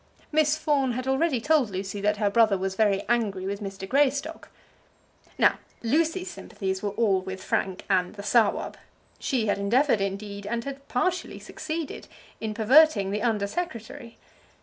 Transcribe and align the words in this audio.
Miss 0.31 0.55
Fawn 0.57 0.93
had 0.93 1.07
already 1.07 1.39
told 1.39 1.69
Lucy 1.69 2.01
that 2.01 2.17
her 2.17 2.31
brother 2.31 2.57
was 2.57 2.73
very 2.73 3.03
angry 3.07 3.45
with 3.45 3.61
Mr. 3.61 3.87
Greystock. 3.87 4.49
Now, 5.37 5.59
Lucy's 5.83 6.31
sympathies 6.31 6.81
were 6.81 6.89
all 6.89 7.21
with 7.21 7.43
Frank 7.43 7.85
and 7.87 8.15
the 8.15 8.23
Sawab. 8.23 8.77
She 9.19 9.45
had 9.45 9.59
endeavoured, 9.59 10.01
indeed, 10.01 10.47
and 10.47 10.63
had 10.63 10.87
partially 10.87 11.37
succeeded, 11.37 12.07
in 12.39 12.55
perverting 12.55 13.11
the 13.11 13.21
Under 13.21 13.45
Secretary. 13.45 14.17